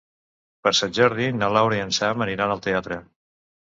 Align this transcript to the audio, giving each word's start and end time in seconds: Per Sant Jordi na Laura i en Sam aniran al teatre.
Per 0.67 0.73
Sant 0.77 0.95
Jordi 0.99 1.29
na 1.43 1.51
Laura 1.59 1.79
i 1.81 1.85
en 1.87 1.95
Sam 2.01 2.29
aniran 2.29 2.59
al 2.59 2.69
teatre. 2.69 3.03